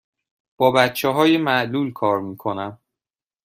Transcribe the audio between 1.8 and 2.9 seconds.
کار می کنم.